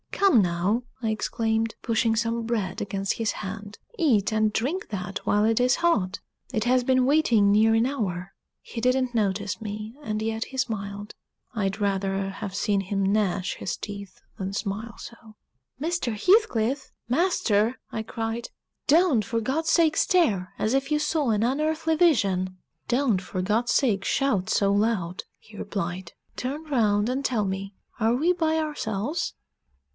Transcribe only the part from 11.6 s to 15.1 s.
rather have seen him gnash his teeth than smile